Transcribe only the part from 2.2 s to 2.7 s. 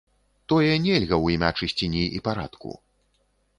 парадку.